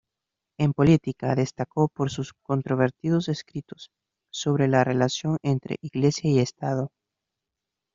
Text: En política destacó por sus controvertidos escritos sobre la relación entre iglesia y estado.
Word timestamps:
En 0.57 0.73
política 0.73 1.35
destacó 1.35 1.87
por 1.87 2.09
sus 2.09 2.33
controvertidos 2.41 3.29
escritos 3.29 3.91
sobre 4.33 4.67
la 4.67 4.83
relación 4.83 5.37
entre 5.43 5.75
iglesia 5.79 6.27
y 6.31 6.39
estado. 6.39 6.89